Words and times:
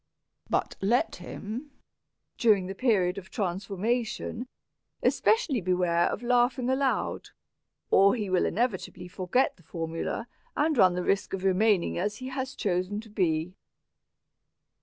But 0.49 0.77
let 0.81 1.17
him, 1.17 1.69
during 2.39 2.65
the 2.65 2.73
period 2.73 3.19
of 3.19 3.29
transformation, 3.29 4.47
especially 5.03 5.61
beware 5.61 6.09
of 6.09 6.23
laughing 6.23 6.71
aloud 6.71 7.29
or 7.91 8.15
he 8.15 8.27
will 8.27 8.47
inevitably 8.47 9.07
forget 9.07 9.57
the 9.57 9.61
formula, 9.63 10.27
and 10.55 10.75
run 10.75 10.95
the 10.95 11.03
risk 11.03 11.33
of 11.33 11.43
remaining 11.43 11.99
as 11.99 12.15
he 12.15 12.29
has 12.29 12.55
chosen 12.55 12.99
to 13.01 13.11
be." 13.11 13.53